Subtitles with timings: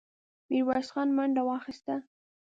[0.49, 1.95] ميرويس خان منډه واخيسته.